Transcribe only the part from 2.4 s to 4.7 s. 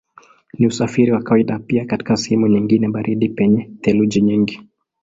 nyingine baridi penye theluji nyingi.